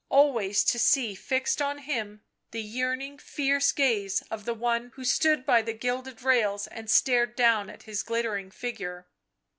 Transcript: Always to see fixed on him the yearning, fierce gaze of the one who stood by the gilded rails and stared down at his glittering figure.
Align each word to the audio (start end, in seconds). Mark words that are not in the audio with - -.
Always 0.09 0.63
to 0.63 0.79
see 0.79 1.13
fixed 1.13 1.61
on 1.61 1.77
him 1.77 2.23
the 2.49 2.63
yearning, 2.63 3.19
fierce 3.19 3.71
gaze 3.71 4.23
of 4.31 4.45
the 4.45 4.53
one 4.55 4.89
who 4.95 5.05
stood 5.05 5.45
by 5.45 5.61
the 5.61 5.73
gilded 5.73 6.23
rails 6.23 6.65
and 6.65 6.89
stared 6.89 7.35
down 7.35 7.69
at 7.69 7.83
his 7.83 8.01
glittering 8.01 8.49
figure. 8.49 9.05